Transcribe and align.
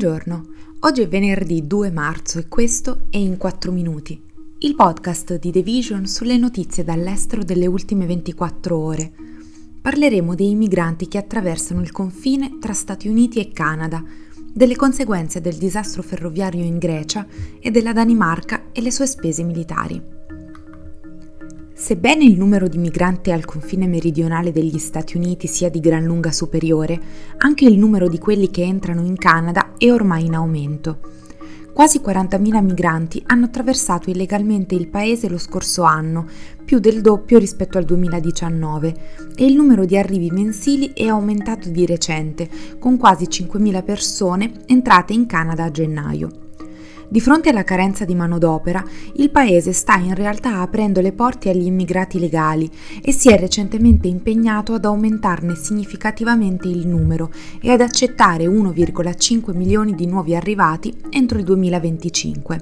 Buongiorno, 0.00 0.46
oggi 0.80 1.02
è 1.02 1.08
venerdì 1.08 1.66
2 1.66 1.90
marzo 1.90 2.38
e 2.38 2.48
questo 2.48 3.08
è 3.10 3.18
In 3.18 3.36
4 3.36 3.70
Minuti, 3.70 4.18
il 4.60 4.74
podcast 4.74 5.38
di 5.38 5.52
The 5.52 5.60
Vision 5.60 6.06
sulle 6.06 6.38
notizie 6.38 6.84
dall'estero 6.84 7.44
delle 7.44 7.66
ultime 7.66 8.06
24 8.06 8.78
ore. 8.78 9.12
Parleremo 9.78 10.34
dei 10.34 10.54
migranti 10.54 11.06
che 11.06 11.18
attraversano 11.18 11.82
il 11.82 11.92
confine 11.92 12.56
tra 12.58 12.72
Stati 12.72 13.08
Uniti 13.08 13.40
e 13.40 13.52
Canada, 13.52 14.02
delle 14.50 14.74
conseguenze 14.74 15.42
del 15.42 15.56
disastro 15.56 16.00
ferroviario 16.00 16.64
in 16.64 16.78
Grecia 16.78 17.26
e 17.60 17.70
della 17.70 17.92
Danimarca 17.92 18.72
e 18.72 18.80
le 18.80 18.90
sue 18.90 19.06
spese 19.06 19.42
militari. 19.42 20.19
Sebbene 21.80 22.24
il 22.24 22.36
numero 22.36 22.68
di 22.68 22.76
migranti 22.76 23.32
al 23.32 23.46
confine 23.46 23.86
meridionale 23.86 24.52
degli 24.52 24.76
Stati 24.76 25.16
Uniti 25.16 25.46
sia 25.46 25.70
di 25.70 25.80
gran 25.80 26.04
lunga 26.04 26.30
superiore, 26.30 27.00
anche 27.38 27.64
il 27.64 27.78
numero 27.78 28.06
di 28.06 28.18
quelli 28.18 28.50
che 28.50 28.62
entrano 28.62 29.02
in 29.02 29.16
Canada 29.16 29.72
è 29.78 29.90
ormai 29.90 30.26
in 30.26 30.34
aumento. 30.34 30.98
Quasi 31.72 32.00
40.000 32.00 32.62
migranti 32.62 33.22
hanno 33.24 33.46
attraversato 33.46 34.10
illegalmente 34.10 34.74
il 34.74 34.88
paese 34.88 35.30
lo 35.30 35.38
scorso 35.38 35.82
anno, 35.82 36.26
più 36.62 36.80
del 36.80 37.00
doppio 37.00 37.38
rispetto 37.38 37.78
al 37.78 37.86
2019, 37.86 38.94
e 39.34 39.46
il 39.46 39.56
numero 39.56 39.86
di 39.86 39.96
arrivi 39.96 40.30
mensili 40.30 40.92
è 40.92 41.06
aumentato 41.06 41.70
di 41.70 41.86
recente, 41.86 42.46
con 42.78 42.98
quasi 42.98 43.24
5.000 43.24 43.82
persone 43.82 44.52
entrate 44.66 45.14
in 45.14 45.24
Canada 45.24 45.64
a 45.64 45.70
gennaio. 45.70 46.48
Di 47.12 47.20
fronte 47.20 47.48
alla 47.48 47.64
carenza 47.64 48.04
di 48.04 48.14
manodopera, 48.14 48.84
il 49.14 49.30
Paese 49.30 49.72
sta 49.72 49.96
in 49.96 50.14
realtà 50.14 50.60
aprendo 50.60 51.00
le 51.00 51.10
porte 51.10 51.50
agli 51.50 51.64
immigrati 51.66 52.20
legali 52.20 52.70
e 53.02 53.10
si 53.10 53.30
è 53.30 53.36
recentemente 53.36 54.06
impegnato 54.06 54.74
ad 54.74 54.84
aumentarne 54.84 55.56
significativamente 55.56 56.68
il 56.68 56.86
numero 56.86 57.32
e 57.60 57.72
ad 57.72 57.80
accettare 57.80 58.44
1,5 58.44 59.56
milioni 59.56 59.96
di 59.96 60.06
nuovi 60.06 60.36
arrivati 60.36 60.96
entro 61.10 61.38
il 61.38 61.42
2025. 61.42 62.60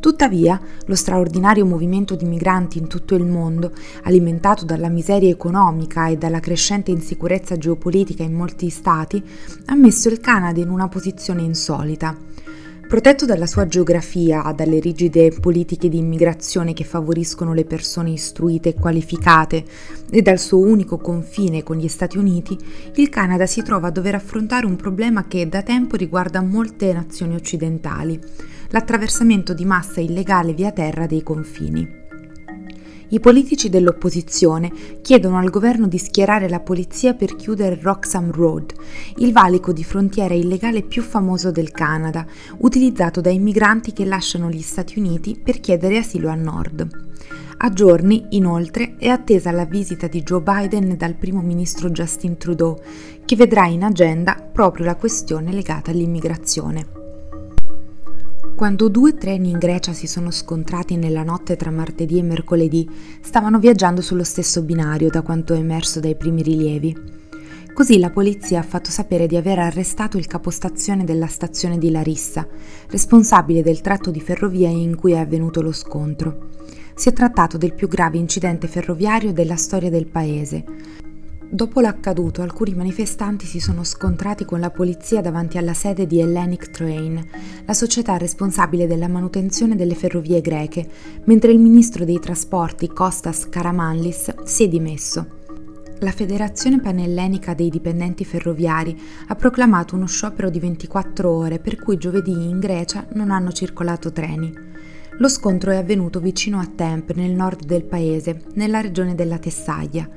Tuttavia, 0.00 0.60
lo 0.86 0.94
straordinario 0.96 1.64
movimento 1.64 2.16
di 2.16 2.24
migranti 2.24 2.78
in 2.78 2.88
tutto 2.88 3.14
il 3.14 3.24
mondo, 3.24 3.70
alimentato 4.02 4.64
dalla 4.64 4.88
miseria 4.88 5.30
economica 5.30 6.08
e 6.08 6.16
dalla 6.16 6.40
crescente 6.40 6.90
insicurezza 6.90 7.56
geopolitica 7.56 8.24
in 8.24 8.32
molti 8.32 8.68
stati, 8.68 9.22
ha 9.66 9.76
messo 9.76 10.08
il 10.08 10.18
Canada 10.18 10.58
in 10.58 10.70
una 10.70 10.88
posizione 10.88 11.42
insolita. 11.42 12.16
Protetto 12.90 13.24
dalla 13.24 13.46
sua 13.46 13.68
geografia, 13.68 14.52
dalle 14.52 14.80
rigide 14.80 15.30
politiche 15.30 15.88
di 15.88 15.98
immigrazione 15.98 16.72
che 16.72 16.82
favoriscono 16.82 17.54
le 17.54 17.64
persone 17.64 18.10
istruite 18.10 18.70
e 18.70 18.74
qualificate 18.74 19.64
e 20.10 20.22
dal 20.22 20.40
suo 20.40 20.58
unico 20.58 20.98
confine 20.98 21.62
con 21.62 21.76
gli 21.76 21.86
Stati 21.86 22.18
Uniti, 22.18 22.58
il 22.96 23.08
Canada 23.08 23.46
si 23.46 23.62
trova 23.62 23.86
a 23.86 23.92
dover 23.92 24.16
affrontare 24.16 24.66
un 24.66 24.74
problema 24.74 25.28
che 25.28 25.48
da 25.48 25.62
tempo 25.62 25.94
riguarda 25.94 26.42
molte 26.42 26.92
nazioni 26.92 27.36
occidentali, 27.36 28.18
l'attraversamento 28.70 29.54
di 29.54 29.64
massa 29.64 30.00
illegale 30.00 30.52
via 30.52 30.72
terra 30.72 31.06
dei 31.06 31.22
confini. 31.22 31.99
I 33.12 33.18
politici 33.18 33.68
dell'opposizione 33.68 34.70
chiedono 35.02 35.38
al 35.38 35.50
governo 35.50 35.88
di 35.88 35.98
schierare 35.98 36.48
la 36.48 36.60
polizia 36.60 37.12
per 37.14 37.34
chiudere 37.34 37.76
Roxham 37.80 38.30
Road, 38.30 38.72
il 39.16 39.32
valico 39.32 39.72
di 39.72 39.82
frontiera 39.82 40.32
illegale 40.34 40.82
più 40.82 41.02
famoso 41.02 41.50
del 41.50 41.72
Canada, 41.72 42.24
utilizzato 42.58 43.20
dai 43.20 43.40
migranti 43.40 43.92
che 43.92 44.04
lasciano 44.04 44.48
gli 44.48 44.62
Stati 44.62 45.00
Uniti 45.00 45.36
per 45.42 45.58
chiedere 45.58 45.98
asilo 45.98 46.28
a 46.28 46.36
nord. 46.36 46.88
A 47.62 47.72
giorni, 47.72 48.26
inoltre, 48.30 48.94
è 48.96 49.08
attesa 49.08 49.50
la 49.50 49.64
visita 49.64 50.06
di 50.06 50.22
Joe 50.22 50.40
Biden 50.40 50.96
dal 50.96 51.14
primo 51.14 51.40
ministro 51.40 51.90
Justin 51.90 52.36
Trudeau, 52.36 52.80
che 53.24 53.34
vedrà 53.34 53.66
in 53.66 53.82
agenda 53.82 54.34
proprio 54.34 54.84
la 54.84 54.94
questione 54.94 55.52
legata 55.52 55.90
all'immigrazione. 55.90 56.99
Quando 58.60 58.90
due 58.90 59.14
treni 59.14 59.48
in 59.48 59.56
Grecia 59.56 59.94
si 59.94 60.06
sono 60.06 60.30
scontrati 60.30 60.96
nella 60.96 61.22
notte 61.22 61.56
tra 61.56 61.70
martedì 61.70 62.18
e 62.18 62.22
mercoledì, 62.22 62.86
stavano 63.22 63.58
viaggiando 63.58 64.02
sullo 64.02 64.22
stesso 64.22 64.60
binario 64.60 65.08
da 65.08 65.22
quanto 65.22 65.54
è 65.54 65.56
emerso 65.56 65.98
dai 65.98 66.14
primi 66.14 66.42
rilievi. 66.42 66.94
Così 67.72 67.98
la 67.98 68.10
polizia 68.10 68.58
ha 68.58 68.62
fatto 68.62 68.90
sapere 68.90 69.26
di 69.26 69.36
aver 69.36 69.60
arrestato 69.60 70.18
il 70.18 70.26
capostazione 70.26 71.04
della 71.04 71.26
stazione 71.26 71.78
di 71.78 71.90
Larissa, 71.90 72.46
responsabile 72.90 73.62
del 73.62 73.80
tratto 73.80 74.10
di 74.10 74.20
ferrovia 74.20 74.68
in 74.68 74.94
cui 74.94 75.12
è 75.12 75.18
avvenuto 75.18 75.62
lo 75.62 75.72
scontro. 75.72 76.50
Si 76.94 77.08
è 77.08 77.14
trattato 77.14 77.56
del 77.56 77.72
più 77.72 77.88
grave 77.88 78.18
incidente 78.18 78.68
ferroviario 78.68 79.32
della 79.32 79.56
storia 79.56 79.88
del 79.88 80.06
paese. 80.06 80.64
Dopo 81.52 81.80
l'accaduto, 81.80 82.42
alcuni 82.42 82.74
manifestanti 82.74 83.44
si 83.44 83.58
sono 83.58 83.82
scontrati 83.82 84.44
con 84.44 84.60
la 84.60 84.70
polizia 84.70 85.20
davanti 85.20 85.58
alla 85.58 85.74
sede 85.74 86.06
di 86.06 86.20
Hellenic 86.20 86.70
Train, 86.70 87.20
la 87.66 87.72
società 87.72 88.16
responsabile 88.16 88.86
della 88.86 89.08
manutenzione 89.08 89.74
delle 89.74 89.96
ferrovie 89.96 90.40
greche, 90.40 90.88
mentre 91.24 91.50
il 91.50 91.58
ministro 91.58 92.04
dei 92.04 92.20
trasporti 92.20 92.86
Kostas 92.86 93.48
Karamanlis 93.48 94.44
si 94.44 94.62
è 94.62 94.68
dimesso. 94.68 95.38
La 95.98 96.12
Federazione 96.12 96.80
Panellenica 96.80 97.52
dei 97.52 97.68
dipendenti 97.68 98.24
ferroviari 98.24 98.96
ha 99.26 99.34
proclamato 99.34 99.96
uno 99.96 100.06
sciopero 100.06 100.50
di 100.50 100.60
24 100.60 101.28
ore 101.28 101.58
per 101.58 101.82
cui 101.82 101.96
giovedì 101.96 102.30
in 102.30 102.60
Grecia 102.60 103.06
non 103.14 103.32
hanno 103.32 103.50
circolato 103.50 104.12
treni. 104.12 104.69
Lo 105.20 105.28
scontro 105.28 105.70
è 105.70 105.76
avvenuto 105.76 106.18
vicino 106.18 106.58
a 106.60 106.66
Temp, 106.74 107.12
nel 107.12 107.32
nord 107.32 107.66
del 107.66 107.84
paese, 107.84 108.40
nella 108.54 108.80
regione 108.80 109.14
della 109.14 109.36
Tessaglia. 109.36 110.08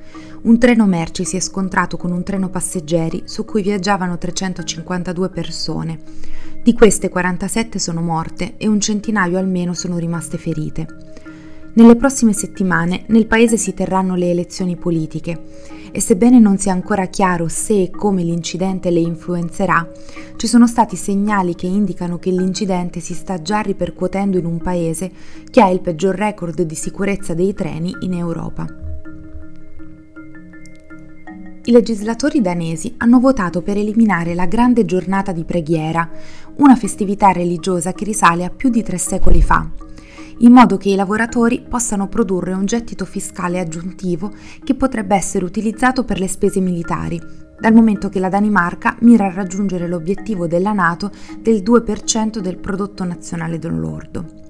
Un 0.43 0.57
treno 0.57 0.85
merci 0.85 1.25
si 1.25 1.35
è 1.35 1.41
scontrato 1.41 1.97
con 1.97 2.13
un 2.13 2.23
treno 2.23 2.49
passeggeri 2.49 3.23
su 3.25 3.43
cui 3.43 3.63
viaggiavano 3.63 4.17
352 4.17 5.29
persone. 5.29 5.99
Di 6.63 6.73
queste 6.73 7.09
47 7.09 7.79
sono 7.79 8.01
morte 8.01 8.55
e 8.55 8.69
un 8.69 8.79
centinaio 8.79 9.37
almeno 9.37 9.73
sono 9.73 9.97
rimaste 9.97 10.37
ferite. 10.37 10.87
Nelle 11.75 11.95
prossime 11.95 12.33
settimane 12.33 13.05
nel 13.07 13.25
paese 13.25 13.57
si 13.57 13.73
terranno 13.73 14.13
le 14.13 14.29
elezioni 14.29 14.75
politiche 14.75 15.41
e 15.91 15.99
sebbene 15.99 16.37
non 16.37 16.59
sia 16.59 16.71
ancora 16.71 17.07
chiaro 17.07 17.47
se 17.47 17.81
e 17.81 17.89
come 17.89 18.21
l'incidente 18.21 18.91
le 18.91 18.99
influenzerà, 18.99 19.91
ci 20.35 20.45
sono 20.45 20.67
stati 20.67 20.95
segnali 20.95 21.55
che 21.55 21.65
indicano 21.65 22.19
che 22.19 22.29
l'incidente 22.29 22.99
si 22.99 23.15
sta 23.15 23.41
già 23.41 23.61
ripercuotendo 23.61 24.37
in 24.37 24.45
un 24.45 24.59
paese 24.59 25.11
che 25.49 25.61
ha 25.61 25.69
il 25.69 25.81
peggior 25.81 26.13
record 26.13 26.61
di 26.61 26.75
sicurezza 26.75 27.33
dei 27.33 27.55
treni 27.55 27.91
in 28.01 28.13
Europa. 28.13 28.67
I 31.65 31.71
legislatori 31.71 32.39
danesi 32.41 32.93
hanno 32.97 33.19
votato 33.19 33.63
per 33.63 33.77
eliminare 33.77 34.35
la 34.35 34.45
grande 34.45 34.85
giornata 34.85 35.31
di 35.31 35.43
preghiera, 35.43 36.07
una 36.57 36.75
festività 36.75 37.31
religiosa 37.31 37.93
che 37.93 38.05
risale 38.05 38.43
a 38.43 38.51
più 38.51 38.69
di 38.69 38.83
tre 38.83 38.99
secoli 38.99 39.41
fa, 39.41 39.67
in 40.43 40.51
modo 40.51 40.77
che 40.77 40.89
i 40.89 40.95
lavoratori 40.95 41.61
possano 41.67 42.07
produrre 42.07 42.53
un 42.53 42.65
gettito 42.65 43.05
fiscale 43.05 43.59
aggiuntivo 43.59 44.31
che 44.63 44.75
potrebbe 44.75 45.15
essere 45.15 45.45
utilizzato 45.45 46.03
per 46.03 46.19
le 46.19 46.27
spese 46.27 46.59
militari, 46.59 47.21
dal 47.59 47.73
momento 47.73 48.09
che 48.09 48.19
la 48.19 48.29
Danimarca 48.29 48.97
mira 48.99 49.25
a 49.25 49.33
raggiungere 49.33 49.87
l'obiettivo 49.87 50.45
della 50.47 50.73
Nato 50.73 51.11
del 51.39 51.61
2% 51.61 52.39
del 52.39 52.57
prodotto 52.57 53.05
nazionale 53.05 53.57
lordo 53.79 54.42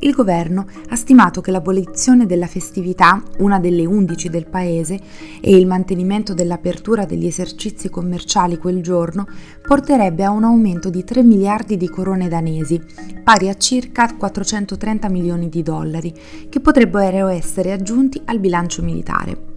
il 0.00 0.12
governo 0.12 0.66
ha 0.88 0.96
stimato 0.96 1.40
che 1.40 1.50
l'abolizione 1.50 2.26
della 2.26 2.46
festività, 2.46 3.22
una 3.38 3.58
delle 3.58 3.86
11 3.86 4.28
del 4.28 4.46
paese, 4.46 5.00
e 5.40 5.56
il 5.56 5.66
mantenimento 5.66 6.34
dell'apertura 6.34 7.04
degli 7.04 7.26
esercizi 7.26 7.88
commerciali 7.88 8.58
quel 8.58 8.82
giorno 8.82 9.26
porterebbe 9.66 10.24
a 10.24 10.30
un 10.30 10.44
aumento 10.44 10.90
di 10.90 11.02
3 11.04 11.22
miliardi 11.22 11.76
di 11.76 11.88
corone 11.88 12.28
danesi, 12.28 12.80
pari 13.24 13.48
a 13.48 13.56
circa 13.56 14.14
430 14.14 15.08
milioni 15.08 15.48
di 15.48 15.62
dollari, 15.62 16.12
che 16.48 16.60
potrebbero 16.60 17.28
essere 17.28 17.72
aggiunti 17.72 18.20
al 18.26 18.38
bilancio 18.38 18.82
militare. 18.82 19.54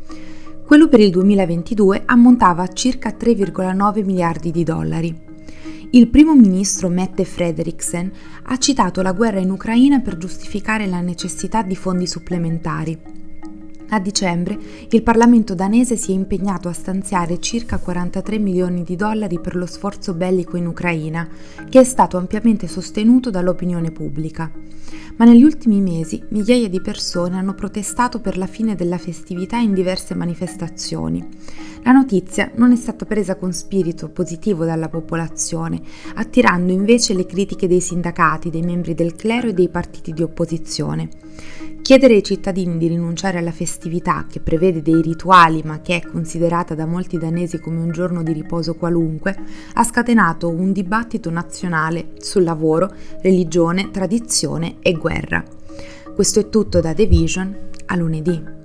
Quello 0.66 0.88
per 0.88 1.00
il 1.00 1.10
2022 1.10 2.04
ammontava 2.06 2.64
a 2.64 2.68
circa 2.68 3.10
3,9 3.10 4.06
miliardi 4.06 4.52
di 4.52 4.64
dollari. 4.64 5.29
Il 5.92 6.08
primo 6.08 6.36
ministro 6.36 6.88
Mette 6.88 7.26
Frederiksen 7.26 8.12
ha 8.44 8.58
citato 8.58 9.02
la 9.02 9.12
guerra 9.12 9.40
in 9.40 9.50
Ucraina 9.50 10.00
per 10.02 10.18
giustificare 10.18 10.86
la 10.86 11.02
necessità 11.02 11.64
di 11.64 11.76
fondi 11.76 12.06
supplementari. 12.06 12.96
A 13.90 14.00
dicembre 14.00 14.56
il 14.88 15.02
Parlamento 15.02 15.56
danese 15.56 15.96
si 15.96 16.12
è 16.12 16.14
impegnato 16.14 16.68
a 16.68 16.74
stanziare 16.74 17.40
circa 17.40 17.80
43 17.80 18.38
milioni 18.38 18.84
di 18.84 18.96
dollari 18.96 19.40
per 19.40 19.56
lo 19.56 19.66
sforzo 19.66 20.14
bellico 20.14 20.58
in 20.58 20.68
Ucraina, 20.68 21.28
che 21.68 21.80
è 21.80 21.84
stato 21.84 22.18
ampiamente 22.18 22.68
sostenuto 22.68 23.32
dall'opinione 23.32 23.90
pubblica. 23.90 24.52
Ma 25.20 25.26
negli 25.26 25.44
ultimi 25.44 25.82
mesi 25.82 26.24
migliaia 26.30 26.70
di 26.70 26.80
persone 26.80 27.36
hanno 27.38 27.54
protestato 27.54 28.22
per 28.22 28.38
la 28.38 28.48
fine 28.48 28.76
della 28.76 28.98
festività 28.98 29.58
in 29.58 29.74
diverse 29.74 30.16
manifestazioni. 30.16 31.28
La 31.84 31.92
notizia 31.92 32.50
non 32.56 32.72
è 32.72 32.78
stata 32.78 33.04
presa 33.04 33.36
con 33.36 33.52
spirito 33.52 34.08
positivo 34.08 34.64
dalla 34.64 34.88
popolazione, 34.88 35.82
attirando 36.16 36.72
invece 36.72 37.14
le 37.14 37.26
critiche 37.26 37.68
dei 37.68 37.82
sindacati, 37.82 38.50
dei 38.50 38.62
membri 38.62 38.94
del 38.94 39.18
clero 39.18 39.50
e 39.50 39.54
dei 39.54 39.68
partiti 39.68 40.14
di 40.14 40.24
opposizione. 40.24 41.10
Chiedere 41.90 42.14
ai 42.14 42.24
cittadini 42.24 42.78
di 42.78 42.88
rinunciare 42.88 43.40
alla 43.40 43.52
festività, 43.52 44.28
che 44.30 44.40
prevede 44.40 44.84
dei 44.84 45.02
rituali 45.02 45.64
ma 45.66 45.82
che 45.82 45.96
è 45.96 46.08
considerata 46.08 46.76
da 46.76 46.86
molti 46.86 47.18
danesi 47.18 47.60
come 47.60 47.80
un 47.80 47.90
giorno 47.92 48.22
di 48.22 48.32
riposo 48.32 48.76
qualunque, 48.76 49.36
ha 49.74 49.84
scatenato 49.84 50.50
un 50.50 50.72
dibattito 50.72 51.32
nazionale 51.32 52.10
sul 52.20 52.44
lavoro, 52.44 52.94
religione, 53.24 53.90
tradizione 53.90 54.76
e 54.82 54.92
guerra. 54.92 55.44
Questo 56.14 56.40
è 56.42 56.50
tutto 56.50 56.80
da 56.80 56.94
The 56.94 57.08
Vision, 57.08 57.58
a 57.88 57.96
lunedì. 57.96 58.59